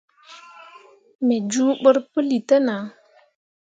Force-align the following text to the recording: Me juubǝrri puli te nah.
Me 1.25 1.35
juubǝrri 1.51 2.01
puli 2.11 2.37
te 2.47 2.57
nah. 2.65 2.83